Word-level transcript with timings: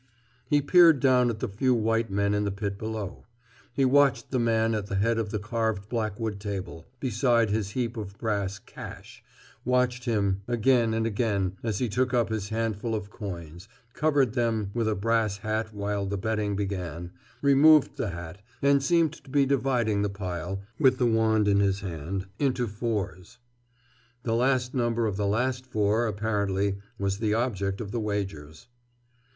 He 0.47 0.63
peered 0.63 0.99
down 0.99 1.29
at 1.29 1.41
the 1.41 1.47
few 1.47 1.75
white 1.75 2.09
men 2.09 2.33
in 2.33 2.43
the 2.43 2.49
pit 2.49 2.79
below. 2.79 3.27
He 3.71 3.85
watched 3.85 4.31
the 4.31 4.39
man 4.39 4.73
at 4.73 4.87
the 4.87 4.95
head 4.95 5.19
of 5.19 5.29
the 5.29 5.37
carved 5.37 5.89
blackwood 5.89 6.39
table, 6.39 6.87
beside 6.99 7.51
his 7.51 7.69
heap 7.77 7.97
of 7.97 8.17
brass 8.17 8.57
"cash," 8.57 9.23
watched 9.63 10.05
him 10.05 10.41
again 10.47 10.95
and 10.95 11.05
again 11.05 11.55
as 11.61 11.77
he 11.77 11.87
took 11.87 12.15
up 12.15 12.29
his 12.29 12.49
handful 12.49 12.95
of 12.95 13.11
coins, 13.11 13.67
covered 13.93 14.33
them 14.33 14.71
with 14.73 14.87
a 14.87 14.95
brass 14.95 15.37
hat 15.37 15.71
while 15.71 16.07
the 16.07 16.17
betting 16.17 16.55
began, 16.55 17.11
removed 17.43 17.95
the 17.97 18.09
hat, 18.09 18.41
and 18.59 18.81
seemed 18.81 19.13
to 19.13 19.29
be 19.29 19.45
dividing 19.45 20.01
the 20.01 20.09
pile, 20.09 20.63
with 20.79 20.97
the 20.97 21.05
wand 21.05 21.47
in 21.47 21.59
his 21.59 21.81
hand, 21.81 22.25
into 22.39 22.65
fours. 22.65 23.37
The 24.23 24.33
last 24.33 24.73
number 24.73 25.05
of 25.05 25.15
the 25.15 25.27
last 25.27 25.63
four, 25.67 26.07
apparently, 26.07 26.79
was 26.97 27.19
the 27.19 27.35
object 27.35 27.79
of 27.79 27.91
the 27.91 27.99
wagers. 27.99 28.65